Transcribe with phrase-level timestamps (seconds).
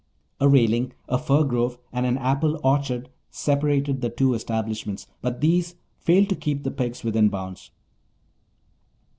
[0.39, 5.75] A railing, a fir grove, and an apple orchard separated the two establishments, but these
[5.99, 7.69] failed to keep the pigs within bounds.